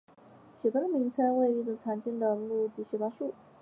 [0.63, 3.35] 雪邦的名称来源为当地一种常见的树木即雪邦树。